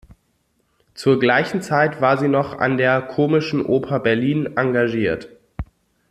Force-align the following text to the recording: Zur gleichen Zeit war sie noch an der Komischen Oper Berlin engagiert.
Zur 0.95 1.19
gleichen 1.19 1.61
Zeit 1.61 2.01
war 2.01 2.17
sie 2.17 2.27
noch 2.27 2.57
an 2.57 2.79
der 2.79 3.03
Komischen 3.03 3.63
Oper 3.63 3.99
Berlin 3.99 4.55
engagiert. 4.57 5.29